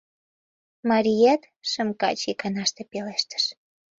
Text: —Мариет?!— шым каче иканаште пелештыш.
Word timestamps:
—Мариет?!— 0.89 1.41
шым 1.69 1.89
каче 2.01 2.27
иканаште 2.31 2.81
пелештыш. 2.91 3.43